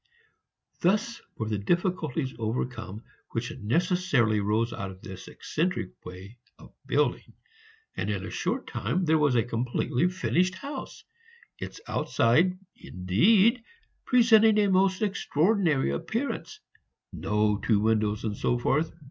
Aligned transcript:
Thus 0.81 1.21
were 1.37 1.47
the 1.47 1.59
difficulties 1.59 2.33
overcome 2.39 3.03
which 3.33 3.53
necessarily 3.59 4.39
arose 4.39 4.73
out 4.73 4.89
of 4.89 5.01
this 5.03 5.27
eccentric 5.27 5.91
way 6.03 6.39
of 6.57 6.73
building, 6.87 7.35
and 7.95 8.09
in 8.09 8.25
a 8.25 8.31
short 8.31 8.65
time 8.65 9.05
there 9.05 9.19
was 9.19 9.35
a 9.35 9.43
completely 9.43 10.09
finished 10.09 10.55
house, 10.55 11.03
its 11.59 11.81
outside, 11.87 12.57
indeed, 12.75 13.63
presenting 14.05 14.57
a 14.59 14.69
most 14.71 15.03
extraordinary 15.03 15.91
appearance, 15.91 16.61
no 17.13 17.57
two 17.59 17.79
windows, 17.79 18.25
etc. 18.25 18.91